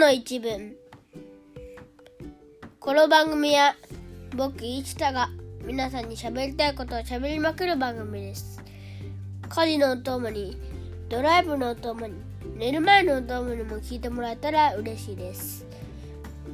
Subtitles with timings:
[0.00, 0.76] の一文。
[2.78, 3.76] この番組は
[4.34, 5.28] 僕一太が
[5.62, 8.62] 皆さんに喋りたいことを喋りまくる番組です。
[9.50, 10.56] 家事のお供に
[11.10, 12.14] ドライブのお供に
[12.56, 15.66] 寝る前のお供にも聞いてもらえたら嬉しいです。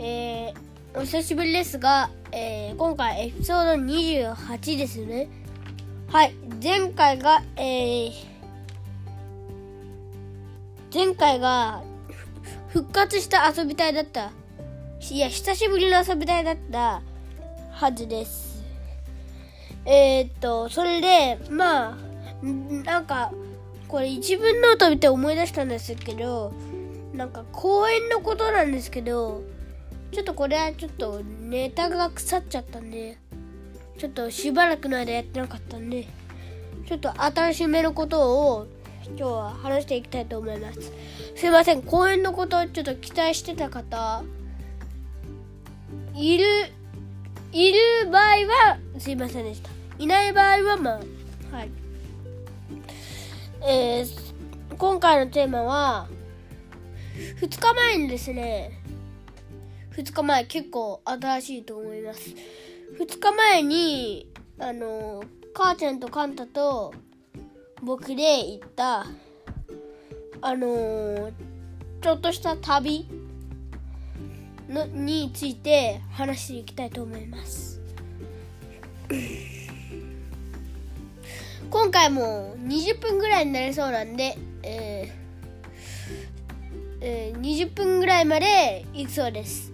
[0.01, 0.55] えー、
[0.97, 5.29] お久しぶりですが、えー、今回エピソード28ですね。
[6.09, 8.13] はい前回がえー、
[10.93, 11.85] 前回が
[12.77, 14.33] 復活した遊びたいだった。
[15.11, 17.01] いや、久しぶりの遊びたいだった
[17.71, 18.63] はずです。
[19.87, 23.33] えー、っと、それで、まあ、なんか、
[23.89, 26.53] これ一文ノート見て思い出したんですけど、
[27.15, 29.41] なんか公園のことなんですけど、
[30.13, 33.17] ちょっとこれはちょっとネタが腐っちゃったんで、
[33.97, 36.07] ちょっとしばらくの間やってなかったんで、
[36.87, 38.67] ちょっと新しめのことを
[39.09, 40.93] 今日は話していきたいと思います。
[41.35, 44.23] すいません、公演のことをちょっと期待してた方、
[46.15, 46.45] いる、
[47.53, 49.71] いる場合はすいませんでした。
[49.99, 51.01] いない場合はま
[51.53, 51.71] あ、はい。
[53.63, 56.09] えー、今回のテーマは、
[57.41, 58.83] 2日前にですね、
[59.97, 62.35] 2日前結構新しいと思います。
[62.99, 65.25] 2日前に、あの、
[65.55, 66.93] 母ちゃんとカンタと
[67.87, 69.07] 僕で行った
[70.43, 71.33] あのー、
[72.01, 73.07] ちょっとした旅
[74.69, 77.81] のについて話していきたいと思います。
[81.71, 89.73] 今回も20分ぐらいになりそうなんで、えーえー、20分ぐらいまで行くそうです。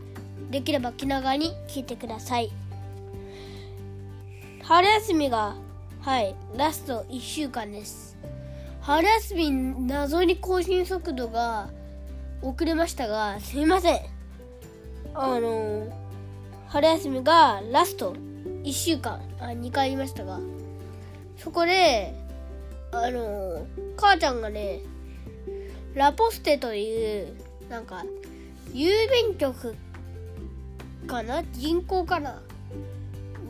[0.51, 2.51] できれば気長に聞いてください。
[4.63, 5.57] 春休みが
[6.03, 8.19] はいラスト1週間です。
[8.81, 9.51] 春休み
[9.87, 11.69] 謎に更新速度が
[12.43, 14.01] 遅れましたがすいません。
[15.15, 15.87] あの
[16.67, 18.17] 春休みがラスト
[18.65, 20.41] 1週間あ2回言いましたが
[21.37, 22.13] そこで
[22.91, 23.65] あの
[23.97, 24.81] 母ちゃんがね
[25.95, 27.29] ラポステという
[27.71, 28.05] なんか
[28.73, 29.77] 郵便局
[31.07, 31.45] かな？
[31.45, 32.43] 銀行かな？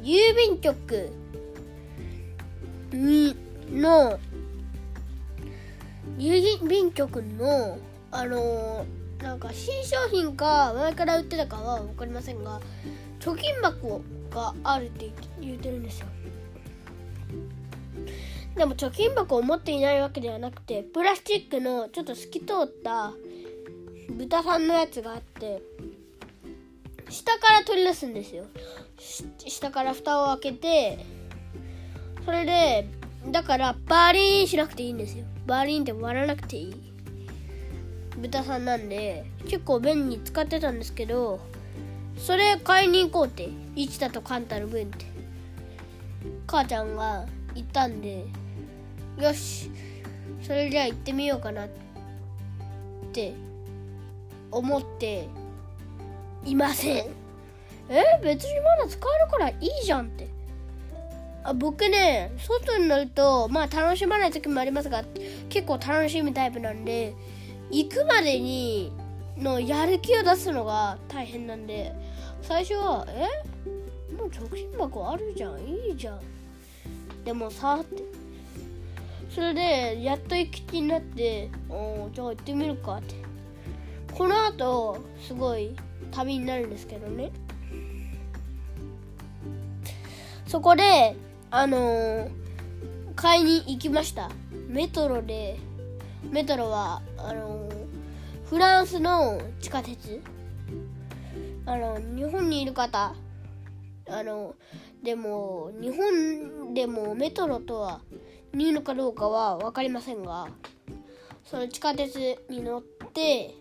[0.02, 1.10] 郵便局
[2.96, 3.36] に
[3.70, 4.18] の
[6.18, 7.78] 郵便局の
[8.10, 12.60] あのー、なんか新商品か前から売ってたかは分かりませんが
[13.20, 15.10] 貯金箱があるって
[15.40, 16.06] 言ってるんですよ。
[18.54, 23.12] でも貯金箱を持っていないわけではなくてプラスチックのちょっと透き通った
[24.10, 25.62] 豚さんのやつがあって
[27.08, 28.44] 下から取り出すんですよ。
[29.46, 30.98] 下から蓋を開けて
[32.24, 32.88] それで
[33.30, 35.24] だからバリーンしなくていいんですよ。
[35.46, 36.74] バリーンって割らなくていい。
[38.18, 41.40] 豚さんなんで結構便に使ってたんですけど
[42.16, 43.48] それ買いに行こうって。
[43.74, 45.06] 一だとカンタの分って。
[46.46, 47.24] 母ちゃんが
[47.54, 48.26] 言ったんで
[49.18, 49.70] よし。
[50.42, 51.68] それじゃあ行ってみようかなっ
[53.12, 53.32] て
[54.50, 55.26] 思って
[56.44, 57.06] いません。
[57.88, 58.04] え？
[58.22, 60.28] 別にまだ使えるからいいじゃんって。
[61.44, 65.04] あ僕ね外に乗るとまあ楽しまない時もありますが
[65.48, 67.14] 結構楽しむタイプなんで
[67.70, 68.92] 行くまでに
[69.36, 71.92] のやる気を出すのが大変なんで
[72.42, 73.26] 最初は「え？
[74.14, 76.20] もう貯金箱あるじゃんいいじゃん」
[77.24, 78.02] でもさって。
[79.34, 83.14] それでやっと行き気になって「おじゃあ行ってみるか」って。
[84.12, 85.74] この後すごい
[86.10, 87.30] 旅になるんですけどね。
[90.46, 91.16] そこで
[91.54, 92.30] あのー、
[93.14, 94.30] 買いに行きました。
[94.68, 95.58] メトロで
[96.30, 100.22] メトロはあのー、フランスの地下鉄。
[101.66, 103.14] あの日本にいる方
[104.08, 104.54] あの
[105.02, 108.00] でも日本でもメトロとは
[108.54, 110.48] 言うのかどうかは分かりませんが
[111.44, 112.16] その地下鉄
[112.48, 113.54] に乗って、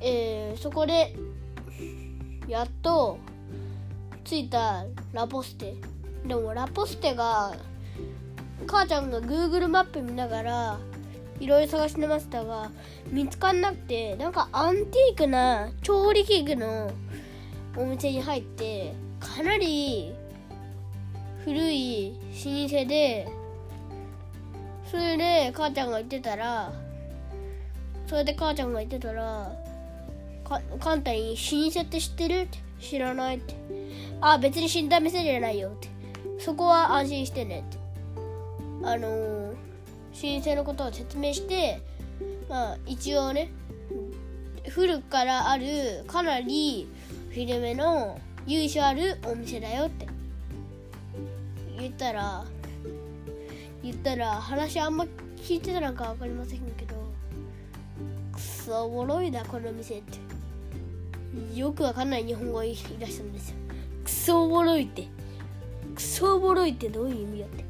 [0.00, 1.16] えー、そこで
[2.46, 3.18] やっと
[4.22, 4.84] 着いた
[5.14, 5.74] ラポステ。
[6.26, 7.54] でもラポステが
[8.66, 10.78] 母ちゃんが Google マップ見ながら
[11.40, 12.70] いろいろ探してましたが
[13.10, 16.90] 見つかんなくてなんかアンティークな調理器具の
[17.76, 20.12] お店に入ってかなり
[21.44, 23.28] 古い老舗で
[24.90, 26.72] それで母ちゃんが言ってたら
[28.06, 29.52] それで母ちゃんが言ってたら
[30.44, 32.40] か簡単に老舗って知ってる？
[32.40, 32.58] って。
[32.80, 33.54] 知らないって。
[34.20, 35.88] あ別に死んだ店じゃないよって。
[36.38, 37.78] そこは安心してねって。
[38.82, 39.54] あのー、
[40.12, 41.80] 申請のことを説明して
[42.48, 43.50] まあ一応ね
[44.68, 46.88] 古くからあるかなり
[47.30, 50.06] 古めの由緒あるお店だよって。
[51.78, 52.44] 言ったら
[53.82, 55.06] 言ったら話あんま
[55.36, 56.94] 聞いてたのか分かりませんけど
[58.32, 60.18] クソおもろいなこの店って。
[61.54, 63.56] よくわかんない日本語を言い出したんですよ。
[64.04, 65.08] クソおもろいって。
[66.18, 67.64] クソおもろいってどういう意味やって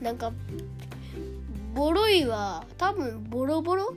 [0.00, 0.32] なんか
[1.74, 3.94] ボロいは多分ボロボロ？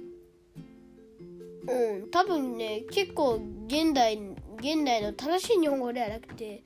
[1.68, 4.20] うん多分ね結構現代
[4.58, 6.62] 現代の正しい日本語ではなくて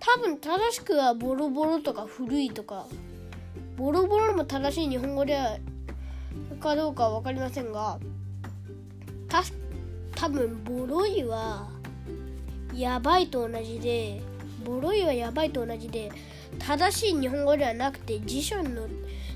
[0.00, 2.86] 多分正しくはボロボロとか古いとか
[3.76, 5.58] ボロボロも正しい日本語では
[6.60, 8.00] かどうかは分かりませんが
[9.28, 9.44] た
[10.16, 11.68] 多分ボロいは
[12.74, 14.20] やばいと同じで
[14.66, 16.10] ボロいはやばいと同じで
[16.58, 18.88] 正しい日本語ではなくて辞書に載っ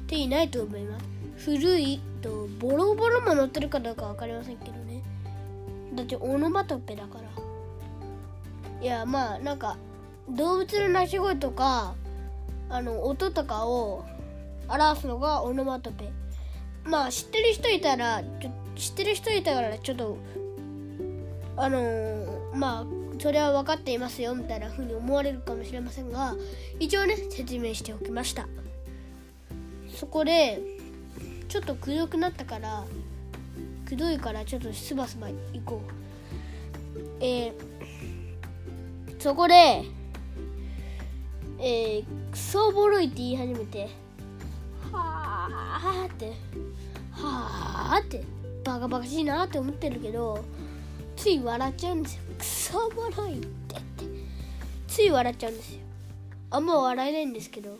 [0.09, 1.05] ていないと思います。
[1.45, 5.03] 古いとボロボロも載ってるかどうか分かりませんけどね。
[5.95, 7.31] だってオノマトペだから。
[8.83, 9.77] いやまあなんか
[10.29, 11.95] 動物の鳴き声とか
[12.69, 14.05] あの音とかを
[14.69, 16.11] 表すのがオノマトペ。
[16.85, 18.23] まあ知ってる人いたら
[18.75, 20.19] 知ってる人いたからちょっと
[21.57, 26.35] あのー、まあそれは分かっていますよみたいな風に思われるかもしれませんが
[26.79, 28.49] 一応ね説明しておきました。
[29.95, 30.61] そこで
[31.49, 32.85] ちょっとくどくなったから
[33.85, 35.35] くどいからちょっとスバスバ行
[35.65, 35.93] こう。
[37.21, 37.53] えー、
[39.19, 39.85] そこで
[41.59, 43.91] えー、クソボロいって言い始めて
[44.91, 46.33] はあって
[47.13, 48.25] はあって
[48.65, 50.43] バカバカしいなって思ってるけど
[51.17, 52.30] つい笑っちゃうんですよ。
[52.71, 54.05] クソボロいってって。
[54.87, 55.81] つい笑っちゃうんですよ。
[56.51, 57.77] あんま笑えないんですけど。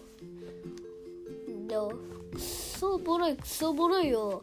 [1.69, 1.93] でも
[2.33, 4.43] クソボロいクソボロいを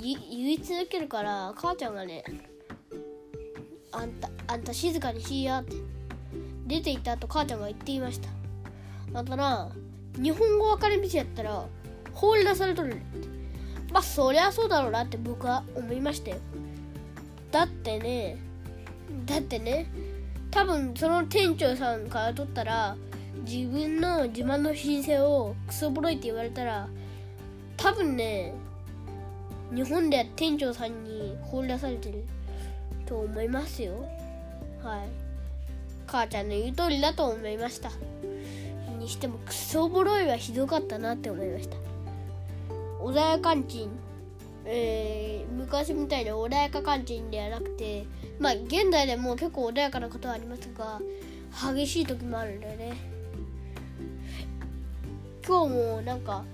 [0.00, 2.22] 言い続けるから母ちゃんがね
[3.90, 5.74] あんたあんた静かにしやって
[6.66, 8.28] 出て行った後母ちゃんが言っていました。
[9.12, 9.70] だから
[10.16, 11.66] 日本語分かれ道やったら
[12.12, 13.06] 放り出されとるね
[13.92, 16.36] まあそりゃそうだろうなって僕は思いましたよ。
[17.50, 18.38] だってね
[19.26, 19.86] だってね
[20.50, 22.96] 多分その店長さんから取ったら
[23.44, 26.88] 自分の自慢の申請をクソボロいって言われたら
[27.76, 28.54] 多分ね
[29.74, 32.24] 日本では店長さんに放り出されてる
[33.06, 34.08] と思いますよ。
[34.82, 35.08] はい。
[36.06, 37.90] 母ちゃんの言う通りだと思いました。
[38.98, 41.76] にしてもクソボロいはひどかったなって思いました。
[43.00, 43.90] 穏やかんちん。
[44.66, 48.06] えー、昔みたいに穏やかかんちんではなくて
[48.38, 51.00] まあ現代でも結構穏やかなことはありますが
[51.74, 52.94] 激しい時もあるんだよね
[55.46, 56.44] 今日もなんか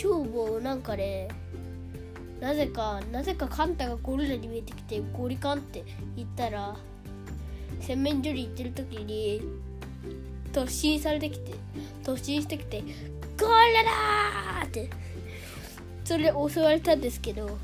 [0.00, 1.28] 今日もなんかね
[2.40, 5.84] なぜかなぜかカンタがゴリラに見えてきてゴリカンって
[6.16, 6.76] 言ったら
[7.80, 9.42] 洗面所に行ってる時に
[10.52, 11.54] 突進されてきて
[12.04, 12.82] 突進してきて
[13.38, 13.82] 「ゴリラ
[14.62, 14.90] だ!」って
[16.04, 17.58] それで襲われたんですけど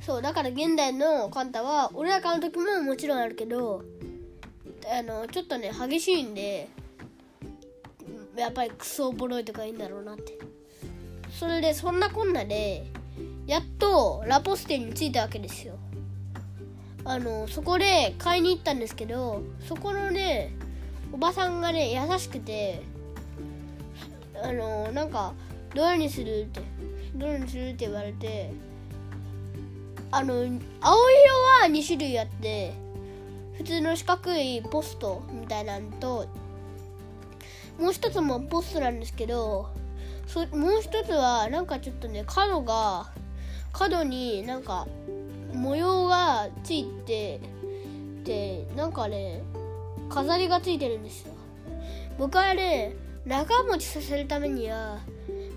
[0.00, 3.84] そうだから現代のカンタは俺ら買う時ももちろんあるけど
[4.90, 6.68] あのちょっとね激しいんで
[8.36, 10.38] やっぱりクソボロいとかいいんだろうなって。
[11.40, 12.84] それでそんなこんなで
[13.46, 15.78] やっとラポステに着いたわけですよ。
[17.02, 20.52] あのそこで買いに行ったんですけどそこのね
[21.12, 22.82] おばさんがね優しくて
[24.42, 25.32] あのなんか
[25.74, 26.60] どれにするって
[27.14, 28.52] どれにするって言われて
[30.12, 32.72] あの青色は2種類あって
[33.56, 36.26] 普通の四角いポストみたいなのと
[37.78, 39.68] もう一つもポストなんですけど
[40.26, 43.10] そもう一つはなんかちょっとね角が
[43.72, 44.86] 角になんか
[45.52, 47.40] 模様がついて
[48.24, 49.42] てなんかね
[50.08, 51.34] 飾りがついてるんですよ。
[52.18, 54.98] 僕はね長持ちさせるためには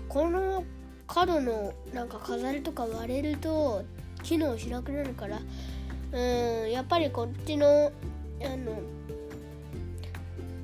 [0.08, 0.64] この
[1.06, 3.84] 角のなんか飾りとか割れると
[4.24, 5.38] 機能しなくなるから
[6.12, 7.92] うんやっぱりこっちの
[8.42, 8.80] あの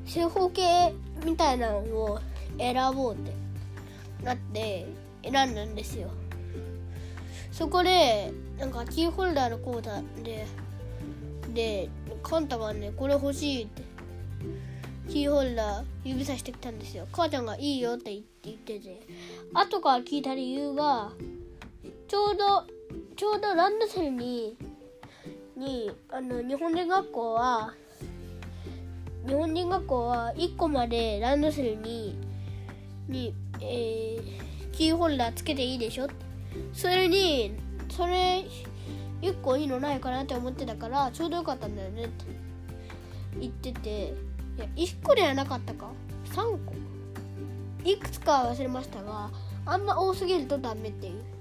[0.05, 0.93] 正方形
[1.25, 2.21] みたいなのを
[2.59, 3.33] 選ぼうって
[4.25, 4.87] なって
[5.23, 6.11] 選んだんですよ。
[7.53, 10.47] そこでなんかキーホルダーのコーダで
[11.55, 11.89] で
[12.23, 13.83] カンタがねこれ欲しいって
[15.09, 17.07] キーホルダー指さしてきたんですよ。
[17.13, 18.13] 母ちゃんがいいよって
[18.43, 19.07] 言ってて
[19.53, 21.13] 後から聞いた理由が
[22.09, 22.65] ちょうど
[23.21, 24.57] ちょうどランドセルに
[25.55, 27.75] にあの日本人学校は
[29.27, 32.19] 日本人学校は1個までランドセルに
[33.09, 36.09] に、えー、キーホルダーつけていいでしょ？
[36.73, 37.53] それに
[37.91, 38.43] それ
[39.21, 42.25] 1個いいのないかなって思ってたからちょうどよかったんだよねって
[43.39, 45.91] 言ってていや1個ではなかったか
[46.33, 46.73] ？3個？
[47.85, 49.31] いくつかは忘れましたが
[49.67, 51.40] あんま多すぎるとダメっていう。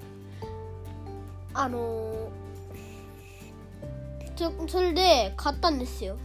[1.60, 6.16] あのー、それで買ったんですよ。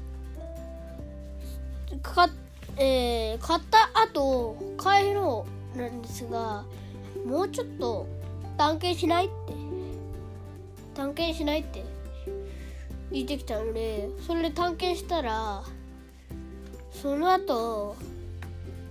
[2.01, 2.29] か、
[2.77, 6.65] えー、買った後帰ろうなんですが
[7.27, 8.07] もうちょっと
[8.57, 9.55] 探検しないって。
[10.95, 11.85] 探検しないって。
[13.11, 15.65] 言ってきたのでそれで探検したら
[16.93, 17.97] その後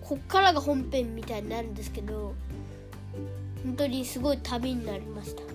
[0.01, 2.33] こっからが本編みたいになるんですけど
[3.63, 5.52] 本当にすごい旅になりました。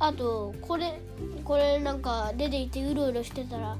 [0.00, 0.98] あとこれ
[1.44, 3.76] これなんか出ていてうろうろしてたら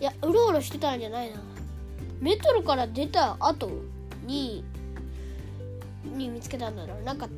[0.00, 1.36] いやうろうろしてたんじゃないな。
[2.20, 3.70] メトロから出た後
[4.26, 4.62] に
[6.04, 7.02] に見つけたんだろう。
[7.04, 7.28] なんか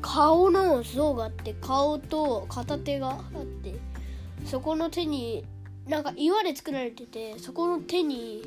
[0.00, 3.74] 顔の像があって顔と片手があって
[4.44, 5.44] そこの手に
[5.86, 8.42] なんか岩で作られててそこの手に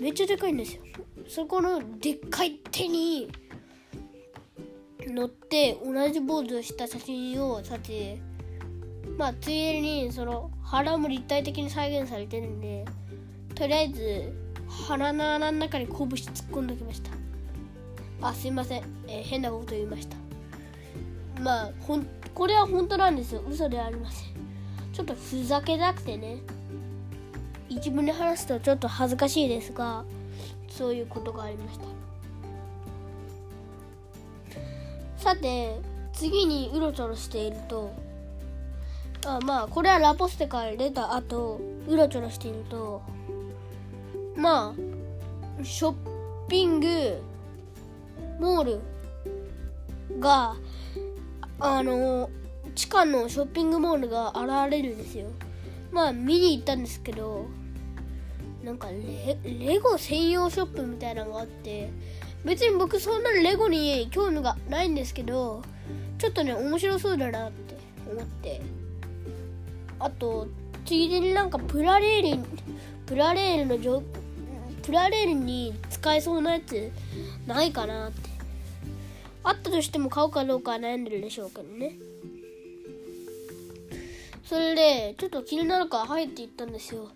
[0.00, 0.82] めっちゃでかいんですよ。
[1.28, 3.28] そこのでっかい手に
[5.06, 8.18] 乗って同じポーズをした写真を撮影
[9.16, 12.84] まあついでにその腹も立体的に再現されてるんで
[13.54, 14.32] とりあえず
[14.68, 17.10] 鼻の穴の中に拳突っ込んでおきました。
[18.22, 20.16] あすいません、えー、変なこと言いました。
[21.40, 23.42] まあほんこれは本当なんですよ。
[23.48, 24.34] 嘘ではありません。
[24.92, 26.38] ちょっとふざけたくてね。
[27.68, 30.04] 一文で話すとちょっと恥ずかしいですが
[30.68, 31.84] そういうことがありました。
[35.16, 35.80] さて
[36.12, 37.92] 次にうろちょろしていると
[39.26, 43.02] あまあこれはラポステから出た後うろちょろしていると
[44.36, 44.74] ま
[45.60, 45.94] あショッ
[46.48, 47.22] ピング
[48.40, 50.56] モールが
[51.58, 52.28] あの
[52.74, 55.28] 地下のショッピングモールが現れるんですよ。
[55.92, 57.46] まあ見に行ったんですけど
[58.64, 61.90] なんかレレゴ専用ショップみたいなのがあって
[62.44, 65.62] 別に僕そんなレゴに興味がないんですけど
[66.18, 67.76] ちょっとね面白そうだなって
[68.10, 68.83] 思って。
[69.98, 70.48] あと
[70.84, 72.42] ついでになんかプラレール
[73.06, 74.02] プラレールの
[74.82, 76.90] プラレールに使えそうなやつ
[77.46, 78.34] ないかなって。
[79.46, 81.96] あったとしても買うかどうか悩んでるでしょうけどね。
[84.44, 87.10] それでちょっと気になるから入っていったんですよ。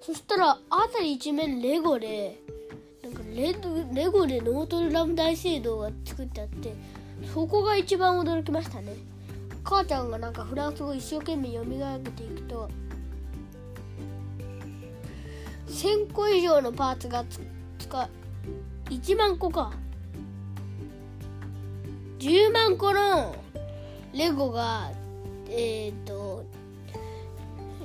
[0.00, 2.40] そしたら辺り一面レゴで
[3.02, 3.54] なんかレ
[3.92, 6.74] レゴでノートルダム大聖堂が作ってあって
[7.34, 8.96] そこが一番驚きましたね。
[9.64, 12.68] 母ちゃんがなんかフランス語一生懸命読み上げていくと
[15.66, 17.24] 1000個以上のパーツが
[17.78, 18.08] つか
[18.90, 19.72] 1万個か。
[22.18, 23.34] 10万個の
[24.14, 24.90] レゴが
[25.48, 26.44] えっ、ー、と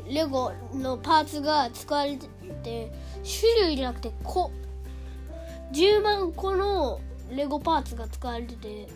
[0.08, 2.28] レゴのパーツが使われて
[2.64, 2.92] て
[3.24, 4.52] 種類じゃなくて個。
[5.72, 8.88] 10万個のレゴパーツが使われてて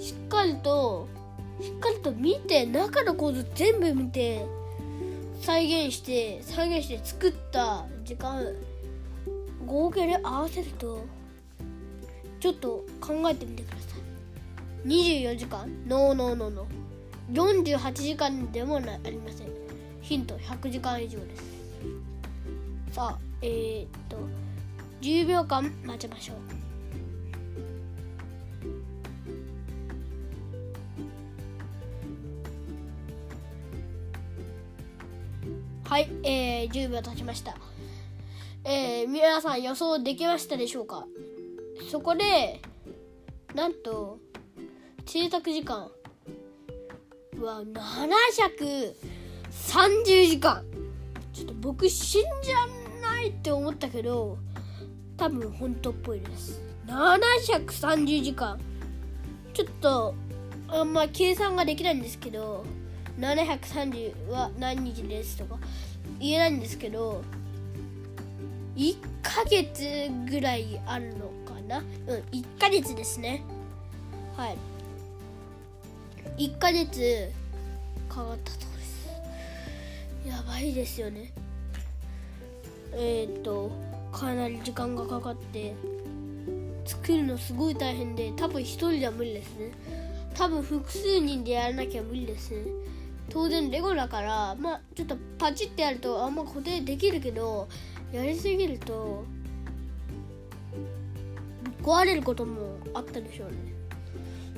[0.00, 1.08] しっかりと
[1.60, 4.46] しっかりと見て中の構造全部見て
[5.40, 8.42] 再現して再現して作った時間
[9.66, 11.04] 合計で合わせると
[12.40, 13.96] ちょっと考えてみてくださ
[14.84, 14.88] い。
[14.88, 15.66] 24時間。
[15.86, 17.74] ノーノーノーノー。
[17.74, 19.48] 48時間でもありません。
[20.00, 21.42] ヒント100時間以上です。
[22.92, 24.16] さあえー、っと
[25.00, 26.65] 10秒間待ちましょう。
[35.88, 37.56] はい、えー、10秒経ちました。
[38.64, 41.06] えー、皆さん予想できましたでしょうか？
[41.88, 42.60] そこで、
[43.54, 44.18] なんと、
[45.06, 45.88] 制作時間
[47.38, 50.64] は730時間。
[51.32, 52.66] ちょっと僕死んじゃ
[53.00, 54.38] ないって思ったけど
[55.16, 56.60] 多分本当っぽいです。
[56.86, 58.58] 730時間。
[59.54, 60.16] ちょっと
[60.66, 62.64] あんま計算ができないんですけど
[63.18, 65.58] 730は何日ですとか
[66.20, 67.22] 言えないんですけど
[68.76, 69.84] 1ヶ月
[70.30, 71.78] ぐらいあるのかな？
[71.78, 71.84] うん
[72.30, 73.42] 1ヶ月ですね。
[74.36, 74.56] はい。
[76.36, 77.30] 1ヶ月
[78.08, 78.66] かかったと
[80.26, 81.32] やばいですよね。
[82.92, 83.70] えー、っと
[84.12, 85.72] かなり時間がかかって
[86.84, 89.70] 作るのすごい大変で多分一人では無理ですね。
[90.34, 92.64] 多分複数人でやらなきゃ無理ですね。
[93.28, 97.68] 当然レゴだからまあちょっとパチってやるとあんま固定できるけど
[98.12, 99.24] やりすぎると
[101.82, 103.56] 壊れることもあったでしょうね。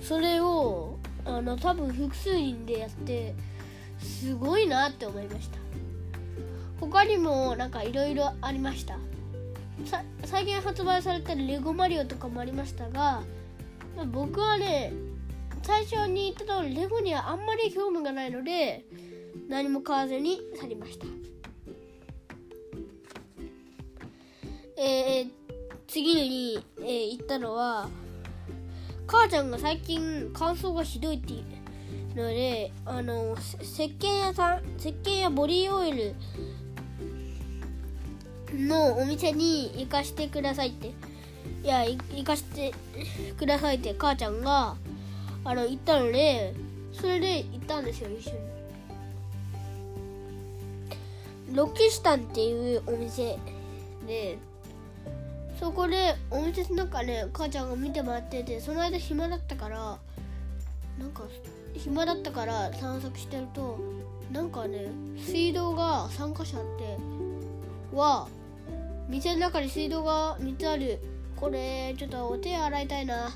[0.00, 3.34] それをあの多分複数人でやって
[3.98, 5.58] すごいなって思いました。
[6.80, 8.98] 他にもなんかいろいろありました。
[10.24, 13.22] 最近発売されてるレゴマリオとかもありましたが、
[13.96, 14.92] ま、僕はね
[15.62, 18.84] 最初に言った通りレゴにはあんまり興味がないので
[19.48, 21.06] 何も買わずに去りました。
[24.80, 25.30] えー、
[25.88, 27.88] 次に、えー、言ったのは
[29.06, 31.44] 母ちゃんが最近乾燥がひどいってい
[32.14, 36.14] うのであの石鹸屋さん石鹸やボディオイル
[38.54, 40.92] のお店に行かしてくださいって。
[41.62, 42.72] いや行かして
[43.36, 44.76] くださいって母ちゃんが
[45.48, 46.52] あの行ったので
[46.92, 48.38] それで行ったんですよ一緒に
[51.56, 53.38] ロキシタンっていうお店
[54.06, 54.36] で
[55.58, 59.98] そこでお店の中で母ちゃんが見てもらっててその間暇だったから
[60.98, 61.22] なんか
[61.72, 63.78] 暇だったから散策してると
[64.30, 68.28] なんかね水道が3箇所あっては
[69.08, 70.98] 店の中に水道が3つある
[71.36, 73.30] これちょっとお手洗いたいな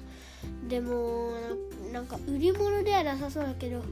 [0.68, 1.30] でも
[1.92, 3.82] なんか売り物ではなさそうだけど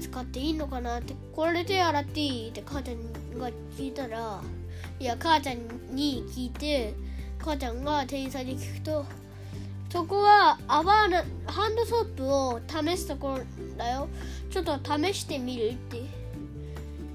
[0.00, 4.40] 使っていいのかなってこれで手洗っていいって母ちゃんが聞いたら
[4.98, 5.58] いや母ちゃん
[5.94, 6.94] に聞いて
[7.38, 9.04] 母ちゃんが店員さんに聞くと
[9.90, 13.44] そこは泡なハンドソープを試すところ
[13.76, 14.08] だよ。
[14.48, 16.02] ちょっと試してみるって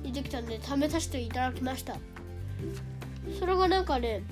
[0.04, 1.96] 言ってきたんで試させていただきました。
[3.40, 4.24] それがなんかね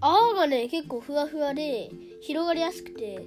[0.00, 1.90] 泡がね結構ふわふわで
[2.22, 3.24] 広がりやすくて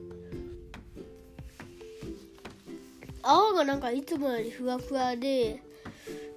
[3.21, 5.61] 泡がなんかいつもよりふわふわで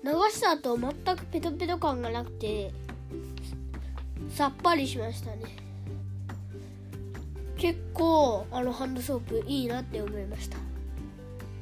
[0.04, 2.72] 流した後全くペトペト感がなくて
[4.30, 5.56] さっぱりしましたね。
[7.56, 10.58] 結構あのハンドソープいいなって思いました。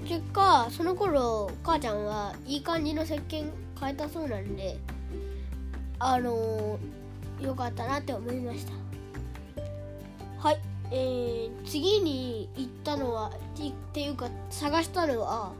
[0.06, 4.78] 結果その頃母ちゃんはいい感じの石鹸変えたそうなんで
[5.98, 8.72] あのー、よかったなって思いました。
[10.38, 10.69] はい。
[10.92, 13.32] えー、次に行ったのはっ
[13.92, 15.52] ていうか探したのは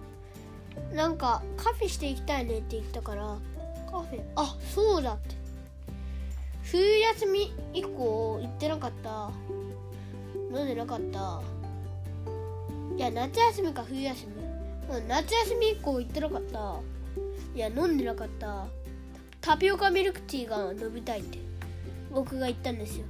[0.93, 3.37] なんかカフェしていきたいねって言ったから
[3.91, 4.23] カフェ？
[4.37, 5.37] あそうだって。
[6.63, 9.31] 冬休み以降行ってなかった。
[10.53, 11.41] 飲んでなかった。
[12.97, 16.77] いや夏休みか冬休み、う、夏休み以降行ってなかった。
[17.55, 18.67] いや飲んでなかった。
[19.41, 21.39] タピオカミルクティーが飲みたいって
[22.13, 23.07] 僕が言ったんですよ。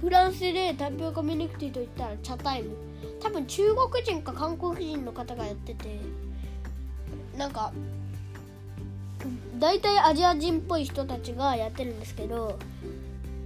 [0.00, 2.76] フランスでタピオカミルクティーと言ったら茶タイム。
[3.20, 5.98] 多分中国人か韓国人の方がやってて
[7.36, 7.72] なんか
[9.58, 12.58] 大体アジア人っぽい人たちがやってるんですけど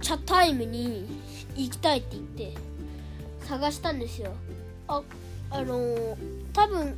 [0.01, 1.07] 茶タイムに
[1.55, 2.57] 行きたいって言って
[3.45, 4.33] 探したんですよ。
[4.87, 5.01] あ
[5.49, 6.15] あのー、
[6.53, 6.97] 多分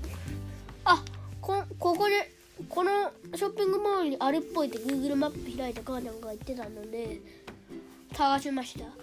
[0.85, 1.03] あ
[1.41, 2.31] こここで
[2.69, 7.19] このショッピングモールにあるっぽいって Google マップ開いた母ちゃんが言ってたので
[8.13, 9.02] 探しました。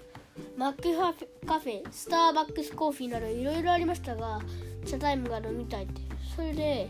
[0.56, 4.40] マックカフェスターバックスコーヒーなどいろいろありましたが
[4.86, 6.00] 茶タイムが飲みたいって。
[6.36, 6.88] それで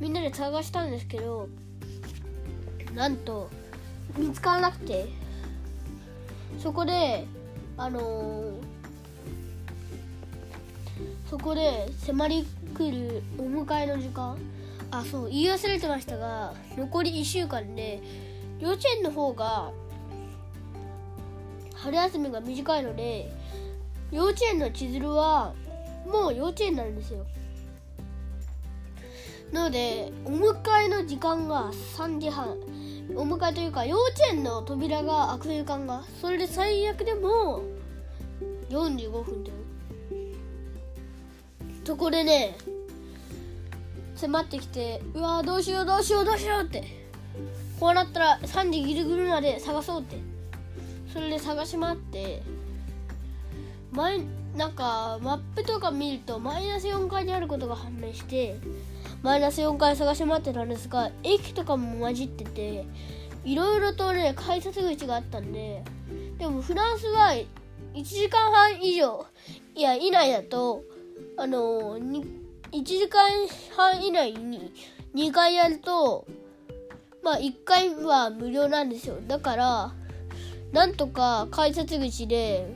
[0.00, 1.48] みんなで探したんですけど
[2.94, 3.48] なんと
[4.16, 5.06] 見つからなくて。
[6.58, 7.26] そこで
[7.76, 8.54] あのー、
[11.28, 14.36] そこで迫り来るお迎えの時間。
[14.92, 18.02] あそう言い忘れてましたが残り1週間で
[18.60, 19.72] 幼稚園の方が
[21.82, 23.32] 春休みが短いので
[24.12, 25.52] 幼稚園の千鶴は
[26.06, 27.26] もう幼稚園なんですよ。
[29.50, 32.56] なのでお迎えの時間が3時半。
[33.16, 37.62] お迎えというか幼稚園の扉が開く時間がそれで最悪でも
[38.70, 39.56] 45分だよ
[41.84, 42.56] そこでね
[44.14, 47.02] 迫ってきてうわどうしようどうしようどうしようって。
[47.80, 50.31] こうなったら3時ギリギリまで探そうって。
[51.12, 52.42] それで探し回って
[53.92, 54.20] 前
[54.56, 58.56] なんかマップとか見るとマイナス4階にあることが判明して
[59.22, 62.86] マイナス4階探し回ってたんですが駅とかも混じってて
[63.44, 65.82] いろいろとね改札口があったんで
[66.38, 67.34] でもフランスは
[67.94, 69.26] 1時間半以上
[69.74, 70.82] いや以内だと
[71.36, 72.22] あの1
[72.84, 73.28] 時間
[73.76, 74.72] 半以内に
[75.14, 76.26] 2回やると
[77.22, 79.16] まあ1回は無料なんですよ。
[79.28, 79.92] だから
[80.72, 82.74] なんとか改札口で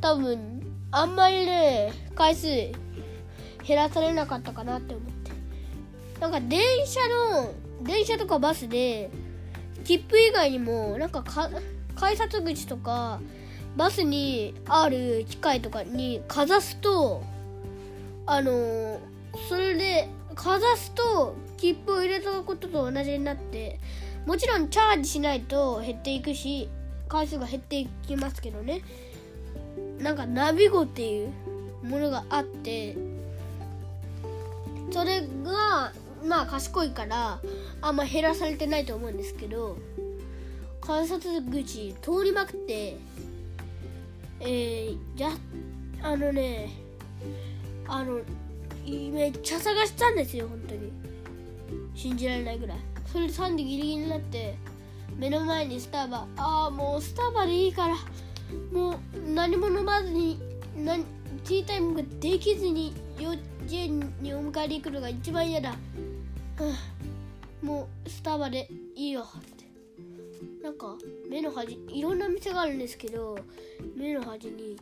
[0.00, 5.20] 多分あんまりね回数減らされなかったかなって思って。
[6.20, 9.10] なんか電車の電車とかバスで
[9.84, 11.50] 切符以外にもなんかか
[11.94, 13.20] 改札口とか
[13.76, 17.22] バスにある機械とかにかざすと
[18.26, 19.00] あの
[19.48, 23.80] それでかざすと切符を入れたことと同じになって
[24.26, 26.68] もちろんチャージしないと減っていくし
[27.10, 28.82] 回数が減っていきますけどね。
[29.98, 31.32] なんかナビゴっていう
[31.82, 32.96] ものがあって
[34.90, 35.92] それが
[36.24, 37.40] まあ賢いから
[37.82, 39.76] あんま減らされてないと思うんですけど
[40.80, 42.96] 観察口通りまくって
[44.40, 45.30] えー、じゃ
[46.02, 46.70] あのね
[47.86, 48.20] あの
[48.86, 50.92] めっちゃ探したんですよ本当に。
[51.94, 52.78] 信じられないぐらい。
[53.12, 54.56] それで3時ギリギリになって
[55.16, 56.26] 目の前にスタバ。
[56.36, 57.96] ああもうスタバでいいから。
[58.72, 58.96] もう
[59.32, 60.40] 何も飲まずに
[60.76, 61.04] 何
[61.44, 65.76] ティータイムができずに幼稚園にお迎えに行くのが一番嫌だ、は
[66.58, 69.22] あ、もうスタバでいいよ。
[69.22, 69.70] って。
[70.62, 70.96] なんか
[71.30, 73.38] 目の端いろんな店があるんですけど
[73.96, 74.76] 目の端に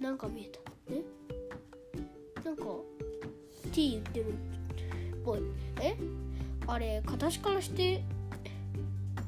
[0.00, 0.60] なんか見えた。
[0.90, 1.02] え？
[2.44, 2.64] なんか
[3.72, 4.32] T 言ってるっ
[5.24, 5.40] ぽい。
[5.80, 5.96] え？
[6.66, 8.04] あれ形からして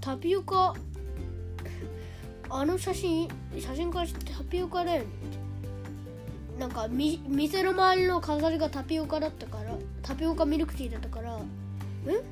[0.06, 0.72] タピオカ。
[2.48, 5.06] あの写真写真からしてタピオカだよね。
[6.60, 11.36] なんかみ店の周りの飾りがタピオカだったからタピオカミルクティーだったから
[12.06, 12.22] え？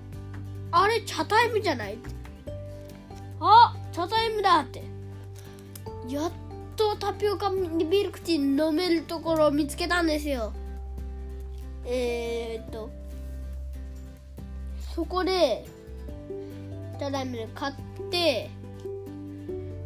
[0.70, 1.98] あれ茶タイムじゃない？
[3.40, 4.84] あ茶タイムだって。
[6.08, 6.32] やっ
[6.76, 10.52] とタピオカミルクティー飲めるところを見つけたんですよ。
[11.84, 12.88] えー、っと
[14.94, 15.66] そこで
[16.98, 17.74] ただいま買っ
[18.10, 18.50] て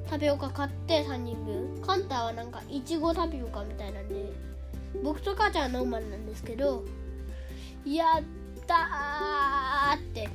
[0.09, 1.83] タピオカ買って3人分。
[1.89, 4.31] カンタはなんかいちごタピオカみたいなんで
[5.03, 6.85] 僕と母ちゃんはノーマルなんですけど
[7.87, 8.23] やっ
[8.67, 10.29] たーって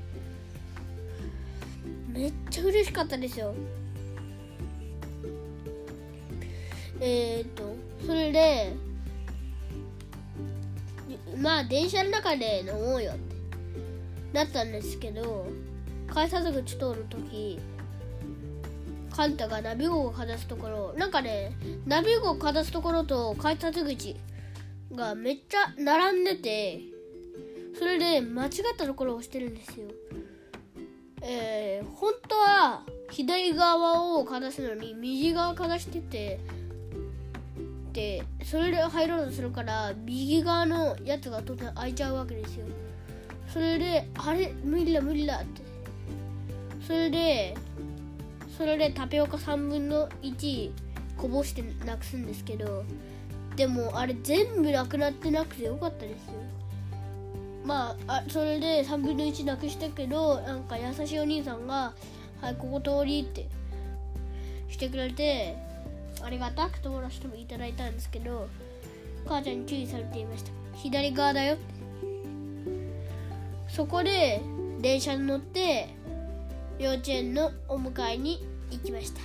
[2.08, 3.54] めっちゃ嬉しかったですよ。
[7.00, 8.74] えー、っとそれで
[11.38, 13.36] まあ電車の中で飲もうよって
[14.34, 15.48] なったんですけど
[16.08, 17.60] 改札口通るとき
[19.16, 24.16] カンタがナビ号をかざすところなんかねナビ号をかざすところと改札口
[24.94, 26.82] がめっちゃ並んでて
[27.78, 29.88] それで間違ったところを押してるんですよ。
[31.22, 36.40] えー、本当は左側をかざすのに右側かざしてて
[37.94, 42.66] でそれで入ろうとするから右側のやつが突然開いちゃうわけですよ。
[43.48, 44.54] それであれ？
[44.64, 45.73] 無理だ無理だって。
[46.86, 47.56] それで
[48.58, 50.72] それでタピオカ3分の1
[51.18, 52.84] こぼしてなくすんですけど
[53.56, 56.34] でもあれ全部なくなってなくてよかったですよ。
[57.64, 61.94] まああそれで3分の1なくしたけどなんか優しいお兄さんが
[62.42, 63.48] 「はいここ通り」って
[64.70, 65.56] してくれて
[66.22, 68.50] ありがたく通らせてもいただいたんですけど
[69.26, 70.52] 母ちゃんに注意されていました。
[70.76, 71.58] 左側だよ
[73.70, 74.42] そこで
[74.82, 75.96] 電車に乗って
[76.84, 79.22] 幼稚園のお迎えに行きました。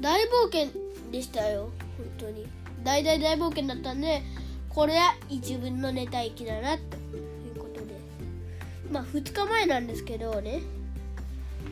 [0.00, 0.68] 大冒険
[1.10, 2.46] でしたよ本当に。
[2.84, 4.22] 大大大冒険だったんで
[4.68, 7.96] これは一分のネタ行きだなということで。
[8.92, 10.62] まあ2日前なんですけどね。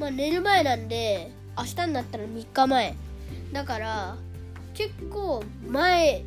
[0.01, 2.96] まあ寝る前なんで明日になったら3日前。
[3.53, 4.16] だから
[4.75, 6.25] 結構前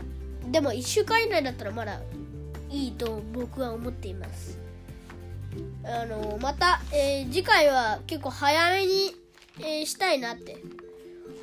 [0.54, 2.00] でも1週間以内だったらまだ
[2.70, 4.65] いいと僕は思っています。
[5.84, 9.16] あのまた、えー、次回は結構早めに、
[9.60, 10.58] えー、したいなって。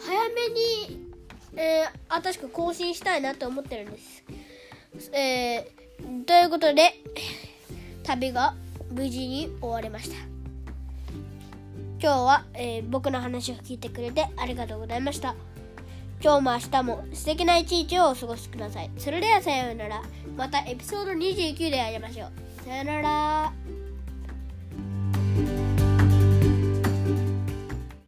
[0.05, 1.13] 早めに、
[1.57, 4.25] えー、新しく更新したいなと思ってるんです、
[5.13, 6.95] えー、ということで
[8.03, 8.55] 旅が
[8.91, 10.17] 無事に終わりました。
[12.01, 15.37] 今日は、えー、僕の話を聞いてくれてありがとうございました。
[16.21, 18.91] 今日も明日も素敵な一日をお過ごしください。
[18.99, 20.03] それではさようなら。
[20.37, 22.65] またエピソード29で会いましょう。
[22.65, 23.53] さようなら。